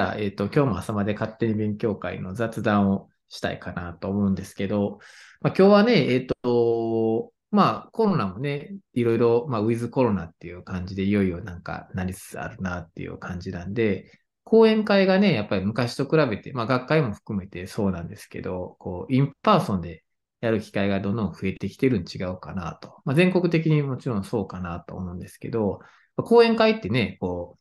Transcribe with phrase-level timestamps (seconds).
[0.00, 4.98] ゃあ、えっ、と、今日も朝まで勝手に勉強会の雑談をしたいかなと思うんですけど、
[5.40, 14.10] まあ、今日はね、えっ、と、まあコロナもね、いろいろ、まあウィズコロナっていう感じでいよいよなんかなりつつあるなっていう感じなんで、
[14.44, 20.04] 講演会がね、やっぱり昔と比べて、まあ学会も含めてそうなんですけど、こう、 in person で
[20.40, 23.00] やる機会がどんどん増えてきてるん違うかなと。
[23.04, 25.80] まあ全国的にもちろんそうかなと思うんですけど、
[26.16, 27.59] 講演会ってね、こう、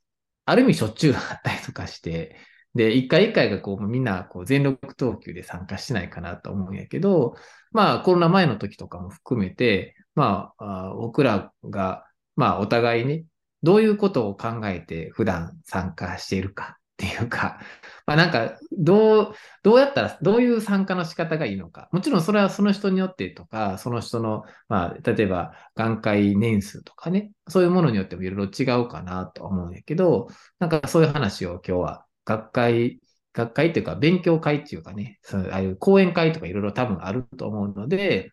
[0.49, 2.35] ある意味しょっちゅうあったりとかして、
[2.75, 7.35] で、一回一回がこう、みんなこう全力投球で参加しないかなと思うんやけど、
[7.71, 13.25] まあコロナ前の時とかも含めて、まあ、僕らが、まあお互いね、
[13.63, 17.59] どういうことを考えて普段参加しているかっていうか、
[18.05, 21.87] まあなんか、どう、どうやったら、どういう参加の仕方がいいのか。
[21.93, 30.27] もちろんそれはその人によってとか、その人の、まあ、例えば、眼科年数とかね、そういうものによってもいろいろ違うかなと思うんやけど、
[30.59, 32.99] なんかそういう話を今日は学会、
[33.33, 38.31] 学会っていうか勉強会っていうかね、そうああいう講演会とかいろいろ多分あると思うので、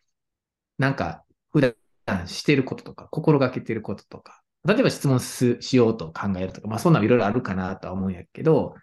[0.79, 1.61] なんか普
[2.07, 8.75] 段してることとか、心がけてることとか、例えば質問しようと考えるとか、まあそんなのいろいろあるかなとは思うんやけど、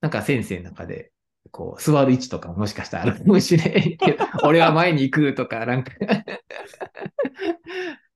[0.00, 1.12] なんか先生の中で、
[1.50, 5.92] こう、座る位置とかももしかしたらあるかもしれんけど、 俺は前に行くとか、なんか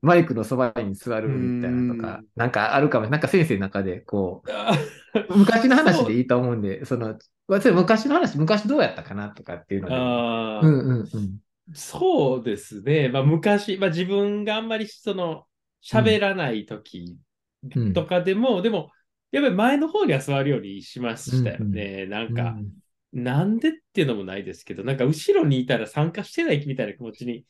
[0.02, 7.16] マイクのそばに座るみたいなとか、なんかあるかも、なんか先生の中で、こう、 昔の話でいいと思うんで、その、
[7.48, 9.94] 昔の話、昔どうやったかなとかっていうので。
[9.94, 11.08] あうんうんうん、
[11.72, 13.08] そうですね。
[13.08, 15.46] まあ昔、まあ自分があんまりその、
[15.84, 17.16] 喋らない時
[17.94, 18.90] とかでも、うん、でも、
[19.30, 21.82] やっぱり前の方には座るようにしましたよね。
[21.82, 22.02] うん。
[22.02, 22.56] うん、なんか、
[23.14, 27.44] うん、なんでっていうのもないですけど、なんか後ろにいたら参加してないみたいな気持ちに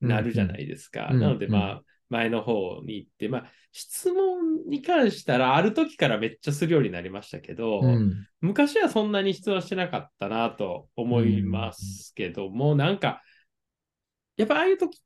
[0.00, 1.12] なるじゃないですか。
[1.12, 13.22] なのでまあ、前の方に行って、まあ、質問に関したら、ある時からめっちゃするようになりましたけど、うん、昔はそんなに質問してなかったなと思いますけども、うん、なんか、
[14.36, 15.00] やっぱああいう時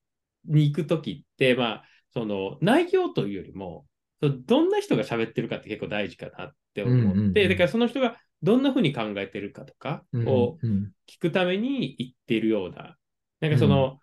[0.46, 1.84] に行く時って、まあ、
[2.16, 3.84] その内容というよりも、
[4.22, 10.56] どんな人が喋ってるかって結構大事かなって思って、だからその人がどんなふうに考えてるかとかを
[11.06, 12.96] 聞くために言っているような、
[13.40, 13.98] なんかその、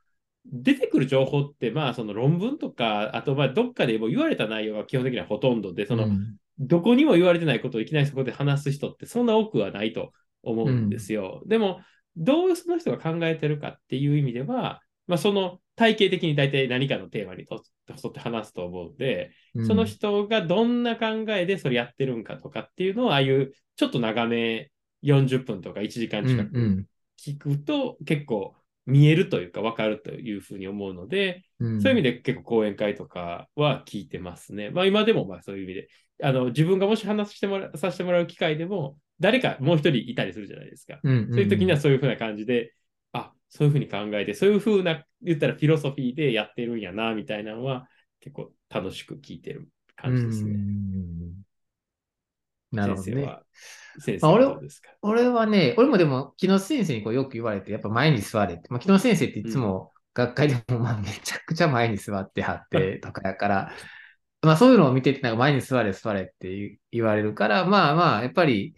[0.45, 10.11] 出てくる情報って、まあ、その論文とか、あと、まあ、どっかでも言われた内容が基本的にはほとんどで、その、うん、どこにも言われてないことをいきなりそこで話す人ってそんな多くはないと
[10.43, 11.39] 思うんですよ。
[11.43, 11.81] うん、でも、
[12.15, 24.71] どうその人が考えてるかっていう意味では、まあ、その体系的に大体何かのテーマにとって話すと思うんで、うん、その人がどんな考えでそれやってるんかとかっていうのを、ああいうちょっと長め
[25.01, 26.85] 40分とか1時間近く
[27.19, 28.55] 聞くと、結構
[28.85, 34.69] 見えるというか分かるというふうに思うので、うん、そういう意味で結構講演会とかは聞いてますね。
[34.69, 35.87] まあ今でもまあそういう意味で、
[36.21, 40.99] あの自分がもし話してもらさせてもらう機会でも、誰かもう一人いたりするじゃないですか。
[41.03, 42.82] うんうん、そういう時にはそういうふうな感じで、あ、
[43.53, 47.87] そういうふうに考えて、そういうふうな、言ったらフィロソフィーでやってるんやな、みたいなのは
[48.19, 50.57] 結構楽しく聞いてる感じですね。
[52.71, 53.37] なるほどね。
[53.99, 58.63] 先生はどうですか、俺俺はね、俺もでも、木下先生にこうよく言われて、やっぱ前に座れって。
[58.71, 63.71] まあ、木下先生っていつも学会でもまあめちゃくちゃ前に座ってはって とかやから、
[64.41, 68.73] まあそういうのを見てて、なんか前に座れ座れって言われるから、まあまあ、やっぱり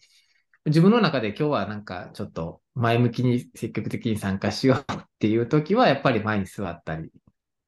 [0.65, 7.11] 自分の中で今日はなんかちょっと前向きに積極的に参加しようっていう時は、やっぱり前に座ったり、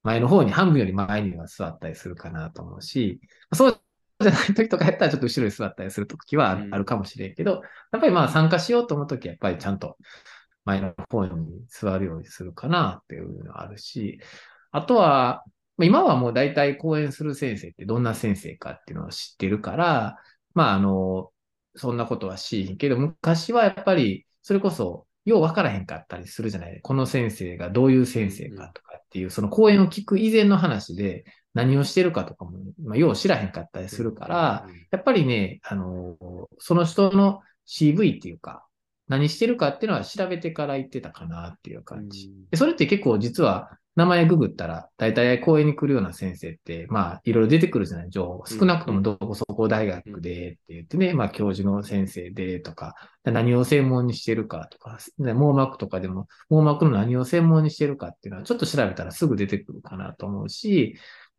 [0.04, 3.22] 前の方に半分より前には座ったりするかなと思うし、
[3.54, 3.82] そう
[4.20, 9.98] じゃない時とかやったらちょっと後ろに座ったりする時はあるかもしれんけど、やっぱりまあ参加しようと思う時はやっぱりちゃんと
[10.66, 14.20] 前の方に座るようにするかなっていうのがあるし、
[14.72, 15.44] あとは、
[15.80, 20.18] 今はもう大体講演する先生ってどんな先生かっていうのを知ってるから、
[20.56, 21.32] まああの、
[21.78, 26.80] そんなことはしんけど、昔はやっぱりそれこそよう分からへんかったりするじゃない。
[26.82, 32.52] この先生がどういう先生かとかっていう、その講演を聞く以前の話で、何をしてるかとかも、
[32.84, 36.16] まあ、よう知らへんかったりするから、やっぱりね、あの、
[36.60, 38.68] その人の CV っていうか、
[39.08, 42.32] 何してるかっていうのは調べてから言ってたかなっていう感じ。
[42.52, 48.46] でそれって結構実は名前ググったら、大体講演に来るような先生って、まあ、いろいろ出てくるじゃない、情報。
[48.46, 60.96] 少なくともどこそこ大学でって言ってね、まあ、教授の先生でとか、何を専門にしてるかとか、網膜とかでも、網膜の何を専門にしてるかっていうのは、ちょっと調べたらすぐ出てくるかなと思うし、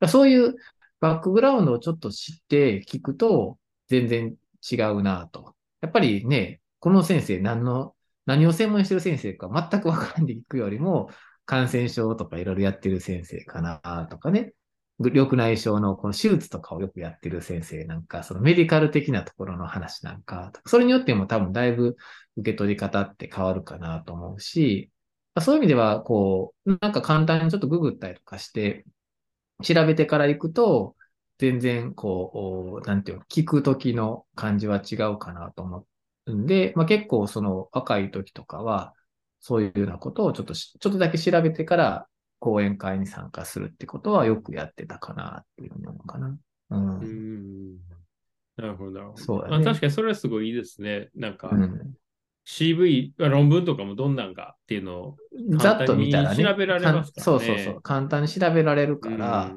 [0.09, 0.57] そういう
[0.99, 3.57] バックグラウンドをちょっと知って聞くと、
[3.87, 4.35] 全然
[4.69, 5.55] 違うなと。
[5.81, 7.95] やっぱりね、この先生何の、
[8.27, 11.09] 何を専門にしてる先生か全くわからんで聞くよりも、
[11.49, 14.53] 感染症とかいろいろやってる先生かなとかね。
[14.99, 21.97] 緑内障のこの手術とかをよくやってる先生なんか、そのメディカル的なところの話なんか、それによっても多分だいぶ
[22.37, 24.91] 受け取り方って変わるかなと思うし、
[25.41, 28.85] そういう意味では、こう、なんか簡単にちょっとググったりとかして、
[29.63, 30.97] 調べてから行くと、
[31.39, 35.87] 全然、こう、なんていうの、聞くときの感じは違うかなと思
[36.27, 38.95] うんで、まあ、結構その若い時とかは、
[39.41, 42.07] そういうようなことをちょっとちょっとだけ調べてから
[42.39, 46.37] 講演会に参加するってことはよくやってたかなっていうのかな。
[46.71, 46.99] うん。
[47.01, 47.77] うん
[48.57, 49.15] なるほど。
[49.17, 49.51] そうだね。
[49.51, 51.11] まあ、確かにそれはすごいいいですね。
[51.15, 51.95] なんか、うん、
[52.45, 55.17] CV、論文とかもどんなんかっていうのを
[55.59, 56.45] ざっと見たらね。
[56.45, 57.23] 調べられますからね。
[57.23, 57.83] そうそうそう。
[57.83, 59.55] 簡単に調べられるから、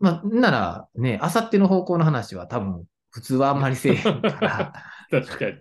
[0.00, 4.72] まあ、ならね、あさっての方向の話は多分、普通はあんまりせえへんから。
[5.22, 5.52] 確かに。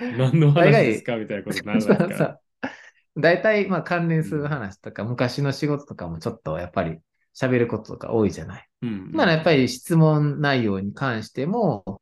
[0.00, 2.40] 何の話ですかみたいなことにならないから。
[3.16, 6.98] 大体、まあ関連する話とか、昔の仕事とかもちょっとやっぱり
[7.36, 8.68] 喋ることとか多いじゃない。
[8.82, 12.00] うん、ならやっぱり質問内容に関しても、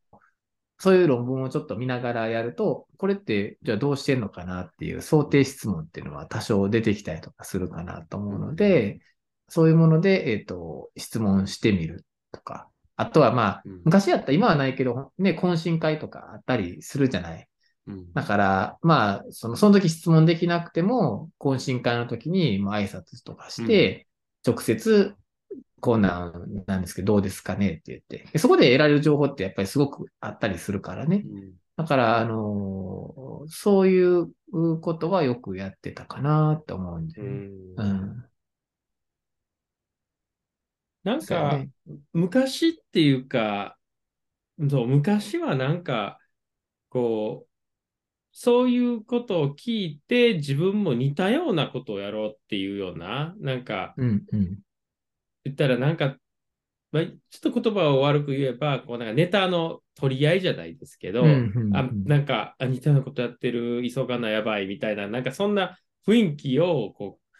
[0.79, 9.01] そういう論文をちょっと見ながらやると、これってじゃあどうしてんのかなっていう想定質問っていうのは多少出てきたりとかするかなと思うので、
[9.49, 12.69] そういうもので、えっ、ー、と、質問してみるとか。
[12.99, 17.47] あとはまあ、昔やったら今はないけど、ね、懇親会とかあったりするじゃない。
[18.15, 24.07] だから、まあ、その、その時質問できなくても、懇親会の時に、まあ、挨拶とかして、
[24.47, 25.15] 直接、
[25.81, 28.39] こんなんなんですけど、どうですかねって言って。
[28.39, 31.25] そこで得られる情報ってやっぱりすごくあったりするからね。
[31.77, 34.33] だから、あのー、そういう
[34.81, 37.21] ことはよくやってたかなって思うんで。
[37.21, 38.25] うん。
[41.05, 41.69] なんか、ね、
[42.13, 43.77] 昔っていうか、
[44.71, 46.19] そう、昔はなんか、
[46.89, 47.56] こう、
[48.39, 54.59] そういうことを聞いて、自分も似たようなことをやろうっていうような、なんか、うんうん、
[55.45, 56.19] 言ったらなんか、
[56.93, 67.39] まあ、ちょっと言葉を悪く言えば、こうなんかネタの取り合いじゃないですけど、うんうんうん、あなんかあ似たようなことやってる、急がなやばいみたいな、なんかそんな雰囲気をこう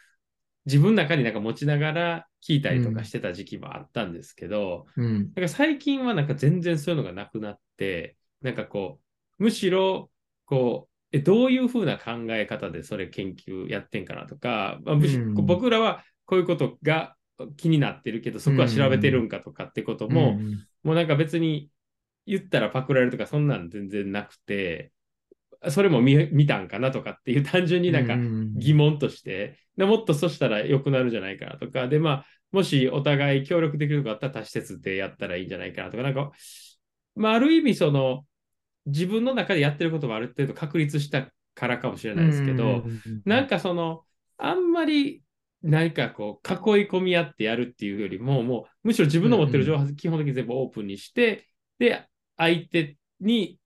[0.65, 8.99] 自分の中になんか持ちながら聞いたりとかしてた時期もあったんですけど、うん、なんか最近はなんか全然そういうのがなくなって、なんかこ
[9.39, 10.11] う、むしろ
[10.47, 17.15] こう、えどういうふうな考え方でそれ研究やってんかなとか、まあ、うん、僕らはこういうことが
[17.57, 21.71] 気になってるけど、そこは調べてるんかとかってことも、うん、もうなんか別に
[22.27, 24.93] 言ったらパクられるとか、そんなん全然なくて、
[25.69, 28.17] それも見たんかなとかっていう単純になんか
[28.59, 36.31] 疑問として、でもっとそしたら良くなるんじゃないかなとか、で、まあ、もしお互い協力できることあったら多施設でやったらいいんじゃないかなとか、なんか、
[37.15, 38.25] まあ、ある意味その、
[38.87, 42.87] 自分の中でやってることもある程度確立したからかもしれないですけど、
[43.25, 44.05] なんかその、
[44.39, 45.23] あんまり
[45.63, 51.49] 何かこう、囲い込み合ってやるっていうよりも、もう、むしろ自分の持ってる情報、基本的に全部オープンにして、
[51.79, 52.07] で、
[52.37, 53.59] 相手に、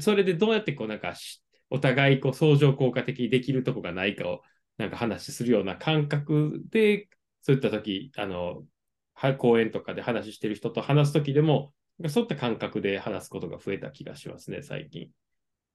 [0.00, 1.14] それでどうやってこう、なんか、
[1.70, 4.42] お互いこう相乗効果的にできるとこがないかを、
[4.78, 7.08] なんか話するような感覚で、
[7.42, 8.64] そういった時、あの、
[9.38, 11.72] 講演とかで話してる人と話す時でも、
[12.08, 15.08] そういった感覚で話すことが増えた気がしますね、最近。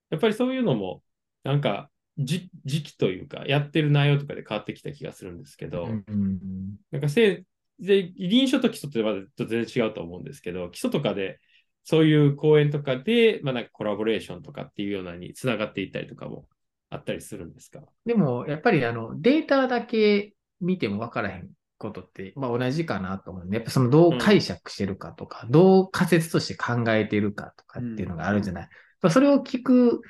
[0.09, 1.01] やっぱりそういうのも、
[1.43, 7.43] なんか時期というか、やってる内容とかで変わってきた気がするんですけど、うんなんかせ
[7.79, 11.39] で臨床と基礎ってまだ全然違うと思うんですけど、基礎とかで、
[11.85, 16.45] そういう講演とかで、まあ、なんかコラボレーションとかっていうようなにつながっていったりとかも
[16.89, 17.79] あったりするんですか？
[18.05, 21.47] でも、やっぱりあのデータだけ見ても分からへん
[21.79, 28.69] ことって、まあ、同じかなと思うんで、やっぱそのどう解釈してるかとか、うん、どう仮説として考えているかとかっていうのがあるじゃない。
[29.01, 30.01] うん、それを聞く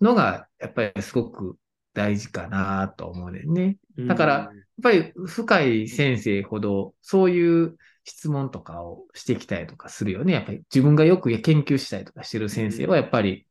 [0.00, 1.56] のが、やっぱりすごく
[1.94, 3.78] 大事かなと思うね。
[4.06, 4.52] だから、やっ
[4.82, 10.34] ぱり深い先生ほど、そういう質問とかをしてきたりとかするよね。
[10.34, 13.46] やっぱり自分がよく研究したりとかしてる先生は、やっぱり、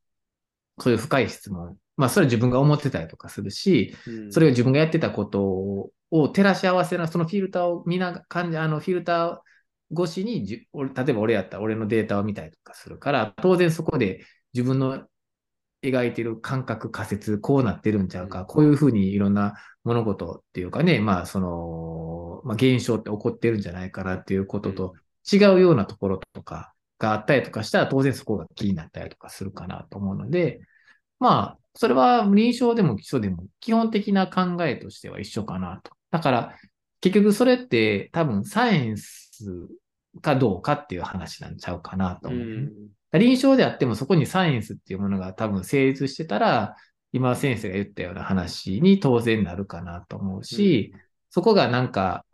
[0.79, 1.77] そういう深い質問。
[1.95, 3.95] まあ、それは自分が思ってたりとかするし、
[4.29, 15.07] それを自分がやってたことを照らし合わせな、そのフィルターを見な感じ、あのフィルター越しに例えば俺やったら俺のデータを見たりとかするから、当然そこで自分の
[15.83, 24.93] 描いてる感覚、仮説、こうなってるんちゃうか、こういうふうにいろんな物事っていうかね、まあ、その、まあ、現象って起こってるんじゃないかなっていうことと
[25.31, 30.61] 違うようなところとかがあったりとかしたら、当然そこが気になったりとかするかなと思うので、
[31.19, 35.91] まあ、それは臨床でも基礎でも基本的な考えとしては一緒かなと。
[36.13, 36.55] だから、
[37.01, 39.31] 結局それって多分サイエンス
[40.21, 42.45] かどうかっていう話なんちゃうかなと思う、
[43.11, 43.19] ね。
[43.19, 46.75] 臨床であってもそこにサイエンスっていうものが多分成立してたら、
[47.13, 50.99] 今先生が言ったような話に当然なるかなと思うし、うん、
[51.31, 52.25] そこがなんか、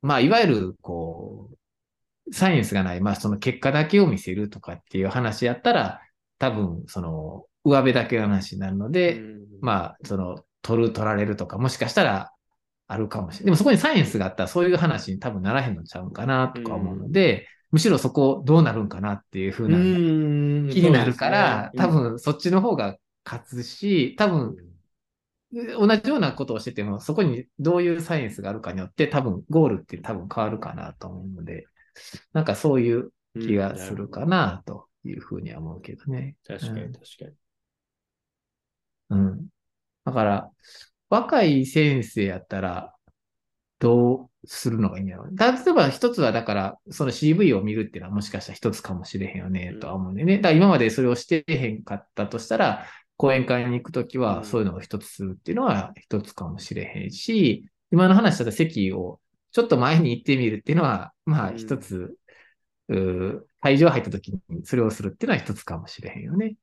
[0.00, 1.50] まあ、いわゆる、こ
[2.26, 6.00] う、サイエンスがない、まあその結果だけを見せるとかっていう話やったら、
[6.38, 12.32] 多分その上辺だけの話になるので、うん、まあその取る取られるとか、もしかしたら
[12.92, 13.44] あるかもしれない。
[13.46, 19.78] でもそこにサイエンスがあったらそういう話に多分ならへんのちゃうかなとか思うので、むしろそこどうなるんかなっていうふうな
[20.72, 24.56] 気になるから、多分そっちの方が勝つし、多分
[25.52, 31.66] 同じようなことをしてても、そこにどういうサイエンスがあるかによって、多分ゴールって多分変わるかなと思うので、
[32.32, 36.36] なんかそういう気がするかなというふうには思うけどね。
[36.44, 37.32] 確かに確かに。
[39.10, 39.48] うん。
[40.04, 40.50] だから、
[41.10, 42.94] 若い先生やったら、
[43.80, 45.36] どうするのがいいんだろう。
[45.36, 50.36] 例えば一つは、だから、その CV を見るっていうのはもしかしたら一つかもしれへんよね、とは思うんでね。
[50.36, 52.86] だから今までそれをしてへんかったとしたら、
[53.16, 59.20] 講演会に行くときは、そういうのを一つするっていうのは一つかもしれへんし、今の話した席を
[59.52, 62.16] ちょっと前に行ってみるっていうのは、まあ一つ、
[62.88, 66.54] う会場入ったときにそれをするっていうのは一つかもしれへんよね。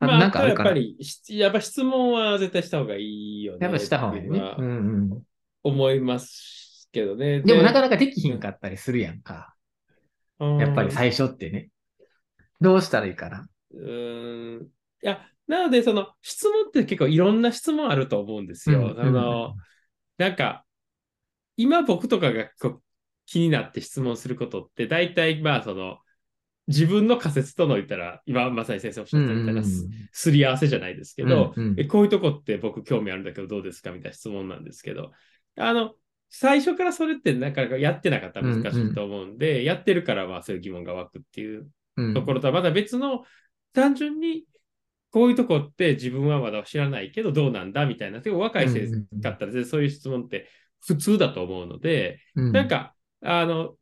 [0.00, 0.96] あまあ、なんかやっぱり、
[1.28, 3.58] やっぱ質問は絶対した方がいいよね。
[3.62, 4.54] やっぱした方がいいね。
[4.58, 5.22] うんうん。
[5.62, 7.40] 思いますけどね。
[7.40, 9.54] でもなかなかできひんかったりするやんか。
[10.38, 11.70] やっぱり最初ってね。
[12.60, 13.46] どうしたらいいかな。
[13.72, 14.68] うん。
[15.02, 18.94] いや、なので、その質問って結構いろんな質問あると思うんですよ。
[18.98, 19.54] あの、
[20.18, 20.64] なんか、
[21.56, 22.80] 今僕とかがこ
[23.26, 25.98] 気になって質問することって、大体まあその、
[26.66, 29.62] 自分の仮説との言ったら、今まさに先生おっしゃったみたいな
[30.12, 35.12] すり合わせじゃないですけど、うんうん、えこういうとこって僕興味あるんだけどどうですかみたいな質問なんですけど、
[35.58, 35.92] あの、
[36.30, 39.38] 最初からそれってなかなかやってなかったら難しいと思うん。
[39.38, 41.68] で、うんうん、やってるからまあそういう疑問が湧くっていう
[42.14, 43.24] ところとはまた別の、
[43.74, 44.44] 単純に
[45.10, 48.20] こういうとこって自分はまだ知らないけどどうなんだみたいな。
[48.24, 50.48] 若い先生だったらそういう質問って
[50.86, 53.74] 普通だと思うので、うん、なんか、あの、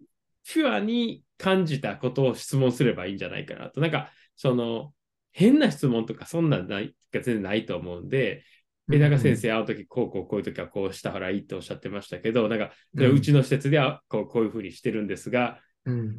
[0.45, 3.81] ピュアに感じたことを質問すればいいんじゃないかなと。
[3.81, 4.95] なんか、その、
[5.33, 8.45] 変な質問とかそんなんないが全然ないと思うんで、
[8.93, 16.17] え、なんか先生、あの時こうこうこういう時はこうしたらいいっておっしゃってましたけど、なんか、うちの施設ではこうこういうふうにしてるんですが、うん、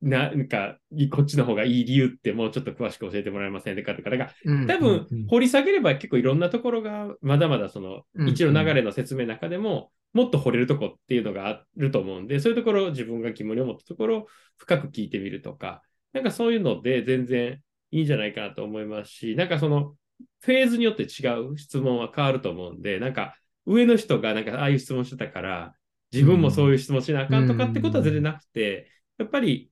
[0.00, 0.78] なんか、
[1.10, 4.30] こっちの方がいい理由ってもうちょっと詳しく教えてもらえませんかとか、か
[4.66, 14.26] 多分、掘り下げれば結構いろんなところが、まだまだその、一の流れの説明の中でも、もっと掘れるとこっていうのがあると思うんで、そういうところを自分が疑問に思ったところを
[14.56, 19.96] 深く聞いてみるとか、なんかそういうので全然いいんじゃないかなと思いますし、なんかその、
[20.40, 23.36] フェーズによって違う質問は変わると思うんで、なんか
[23.66, 25.74] 上の人がなんかああいう質問してたから、
[26.12, 29.70] 自分もそういう質問しなあかんとかってことは全然なくて、やっぱり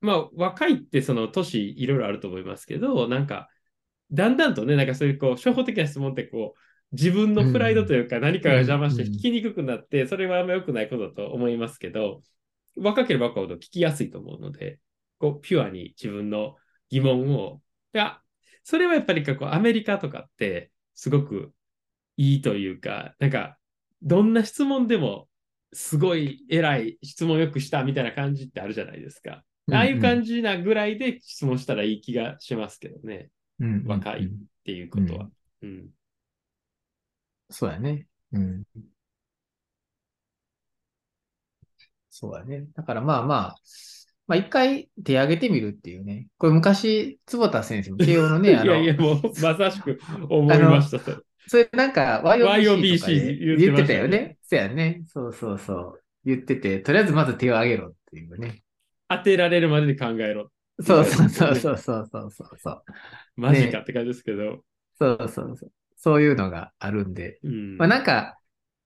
[0.00, 3.48] まあ、若いってその年いろいろあると思いますけど、なんか、
[4.12, 6.60] だんだんとね、なんかそういうこう、初歩的な質問ってこう、
[6.92, 12.22] 自分のプライドというか何かが邪魔して聞きにくくなって、それはあんま良くないことだと思いますけど、
[12.76, 14.78] 若ければ若いほど聞きやすいと思うので、
[15.18, 16.56] こう、ピュアに自分の
[16.90, 17.60] 疑問を、
[17.94, 18.20] いや、
[18.62, 21.52] それはやっぱりこう、アメリカとかって、すごく
[22.16, 23.58] いいというか、なんか、
[24.02, 25.28] どんな質問でも、
[25.72, 29.44] すごい偉い質問よくしたみたいな感じってあるじゃないですか。
[29.70, 33.28] ああいう感じなぐらいで質問したらいい気がしますけどね。
[33.60, 34.28] うん、若いっ
[34.64, 35.28] ていうことは。
[35.62, 35.88] うん、うん、
[37.50, 38.06] そうやね。
[38.32, 38.64] うん。
[42.10, 42.66] そうやね。
[42.74, 43.56] だからまあまあ、
[44.26, 46.28] まあ一回手挙げてみるっていうね。
[46.36, 48.64] これ昔、坪田先生も慶応のね、 あの。
[48.64, 50.98] いやいや、もうまさしく思いました。
[51.46, 54.36] それなんか YOBC とか、言ってたよね。
[54.42, 55.02] そうやね。
[55.06, 56.02] そうそうそう。
[56.24, 58.62] 言ってて、とりあえずまず手を挙げろっていうね。
[59.08, 60.50] 当てられるまでに考えろ。
[60.80, 62.82] そうそうそうそうそうそうそう。
[63.36, 64.60] マジかって感じですけど、ね。
[64.98, 65.72] そうそうそう。
[65.98, 67.38] そういうのがあるんで。
[67.42, 68.38] うん、まあなんか、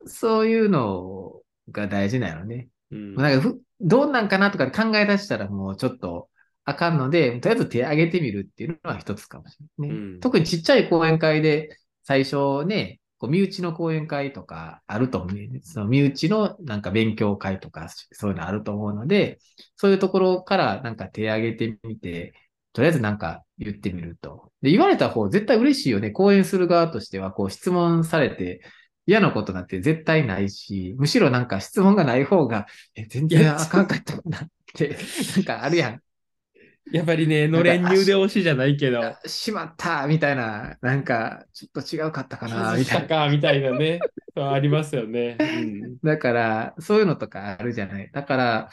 [0.06, 1.40] そういうの
[1.70, 2.68] が大事なのね。
[2.90, 6.28] うん、なんかどうなんかなとか考え出したらもうちょっと
[6.64, 9.96] あかんので、とりあえず手挙げてみるっていうのは一つかもしれないね。
[9.96, 15.60] うん、特にちっちゃい講演会で最初ね、こう身内の講演会とかあると思う、ね。
[15.62, 19.38] その身内のなんか勉強会とかそういうのあると思うので、
[19.76, 22.34] そういうところからなんか手挙げてみて、
[22.72, 24.50] とりあえずなんか言ってみると。
[24.62, 26.10] で、言われた方絶対嬉しいよね。
[26.10, 28.62] 講演する側としては、こう質問されて
[29.06, 34.96] 嫌なことなんて絶対ないし、むしろなんか質問がない方が、え、全然あかんかったなって、
[35.36, 36.00] なんかあるやん。
[36.90, 39.00] やっぱりね、のれん入で推しじゃないけど。
[39.26, 43.08] しまったみたいな、なんか、ちょっと違うかったかな みたいな。
[43.08, 44.00] かみたいなね。
[44.34, 45.98] ありますよね、うん。
[46.02, 48.10] だから、そういうのとかあるじゃない。
[48.12, 48.70] だから、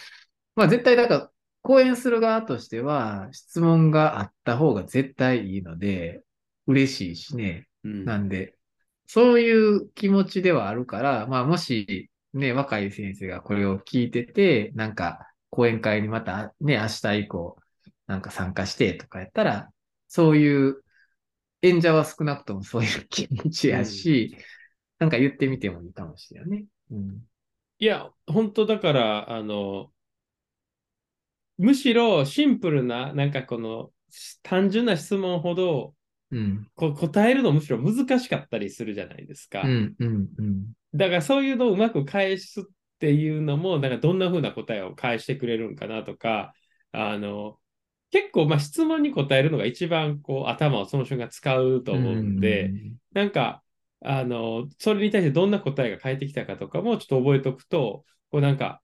[0.55, 6.23] まあ絶対、だから、講演する側としては、質問があった方が絶対いいので、
[6.67, 7.67] 嬉しいしね。
[7.83, 8.55] うん、なんで、
[9.07, 17.57] そういう気持ちではあるから、まあもし、ね、若い先生がこれを聞いてて、なんか、講演会にまたね、明日以降、
[18.07, 19.69] なんか参加してとかやったら、
[20.07, 20.83] そういう
[21.61, 24.43] 演者は少なくともそういう気持ちやし、うん、
[24.99, 26.65] なんか言ってみてもいいかもしれないね。
[26.91, 27.23] うん、
[27.79, 29.91] いや、本当だから、あの、
[31.59, 33.91] むしろシンプルな、なんかこの
[34.41, 35.93] 単純な質問ほど、
[36.31, 39.61] うん、こ答えるのむしろ難しかったりするじゃないですか。
[39.63, 42.63] うんうんうん、だからそういうのをうまく返すっ
[42.99, 46.53] ていうのも、なんかどんな風な答えを返してくれるんかなとか、
[46.91, 47.57] あの、
[48.11, 53.61] 結構まあ質問に答えるのが一番こう頭をその瞬間使うと思うんで、うん、なんか、
[54.01, 58.81] あの、それに対してどんな答えが返ってきたかとかもちょっと覚えておくと、こうなんか、あ、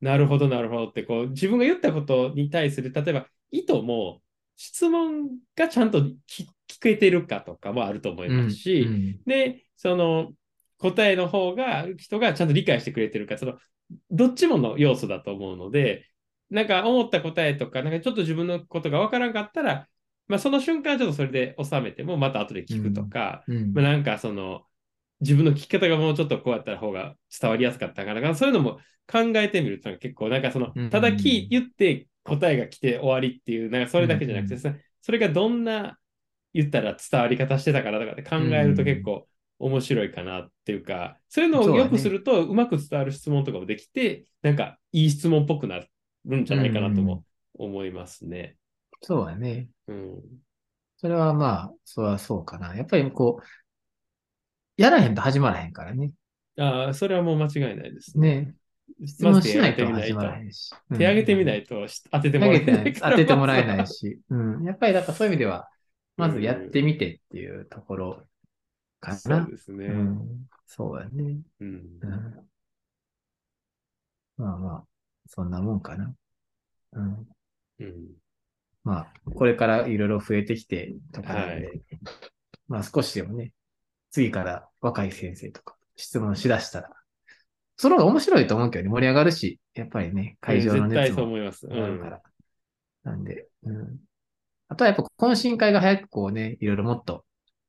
[0.00, 4.20] なるほど、なるほどって、こう自分が言ったことに対する、例えば意図も
[4.56, 6.46] 質問がちゃんと聞
[6.80, 10.32] けてるかとかもあると思いますし、うんうん、で、その
[10.78, 13.54] 答えの方が、人がちゃんと理解してくれてるか、その、
[14.10, 16.06] どっちもの要素だと思うので、
[16.50, 19.88] なんか思った答えとか、なんかちょっと自分のことがわからんかったら、
[20.28, 24.62] まあその瞬間ちょっとそれで収めても、また後で聞くとか、うんうん、まあなんかその、
[25.20, 28.78] 自分の聞き方がもうちょっとこうやった方が伝わりやすかったから、そういうのも
[29.10, 35.98] 考えてみると結構なんかその、ただ聞言って答えが来て終わりっていう、なんかそれだけじゃなくて、うんうん、それがどんな
[36.54, 39.26] 言ったら伝わり方してたからとかって考えると結構
[39.58, 45.80] 面白いかなっていうか、そういうのをよくするとうまく伝わる質問とかもできて、なんかいい質問っぽくな
[46.24, 48.56] るんじゃないかなとも思いますね。
[49.02, 49.68] そうだね。
[49.88, 50.20] うん。
[50.96, 52.76] それはまあ、それはそうかな。
[52.76, 53.44] やっぱりこう、
[54.78, 56.12] やらへんと始まらへんからね。
[56.56, 58.42] ああ、それはもう間違いないですね。
[58.42, 58.54] ね
[59.04, 60.70] 質問しないと始まらへんし。
[60.96, 62.92] 手挙げてみないと当ててもらえない。
[62.94, 64.20] 当ててもらえないし。
[64.30, 64.64] うん。
[64.64, 65.68] やっぱりだからそういう意味では、
[66.16, 68.22] まずやってみてっていうところ
[69.00, 69.18] かな。
[69.18, 69.86] そうですね。
[69.86, 72.48] うん、そうだね、うん、うん。
[74.36, 74.84] まあまあ、
[75.26, 76.14] そんなもんかな。
[76.92, 77.28] うん。
[77.80, 78.08] うん、
[78.84, 81.82] まあ、これからいろいろ増えてきてとかで、はい、
[82.68, 83.52] まあ少しでもね、
[84.10, 86.90] 次から若い先生とか質問しだしたら、
[87.76, 92.20] その方が面白いと思うけどね、盛り上がるし、やっぱりね、会場の熱もあるから。
[93.04, 93.98] なんで、うん。
[94.68, 97.24] あとはやっぱ懇親会が早くこうね、いろいろもっと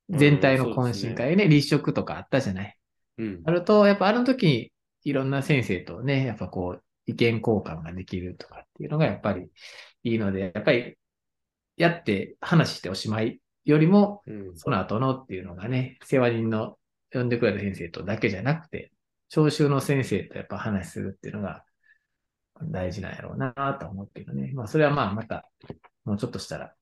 [0.10, 2.75] 全体の懇親会ね、ね立食とかあったじゃない？
[3.19, 3.41] うん。
[3.45, 4.71] あると、やっぱあの時に
[5.04, 9.47] いろんな先生とね、やっぱこう、意見交換ができるとかっていうのがやっぱり
[10.04, 10.95] いいので、やっぱり
[11.75, 13.39] やって話しておしまい
[13.71, 14.23] よりも、
[14.55, 16.77] その後のっていうのがね、世話人の
[17.12, 18.91] 呼んでくれた先生とだけじゃなくて、
[19.29, 21.63] 聴衆の先生とやっぱ話するっていうのが
[22.63, 24.51] 大事なんやろうなと思うけどね。
[24.53, 25.49] まあそれはまあまた、
[26.05, 26.73] もうちょっとしたら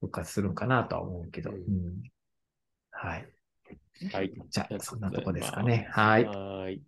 [0.00, 1.50] 復活するんかなとは思うけど。
[1.50, 1.58] うん
[2.90, 3.28] はい。
[4.12, 4.32] はい。
[4.48, 5.88] じゃあ、そんなとこですかね。
[5.90, 6.80] はい。